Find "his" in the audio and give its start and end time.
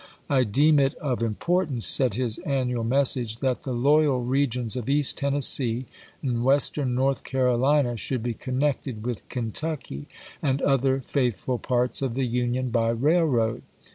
2.15-2.39